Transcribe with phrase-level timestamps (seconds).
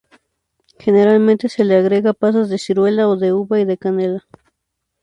[0.79, 4.25] Generalmente se le agrega pasas de ciruela o de uva y canela.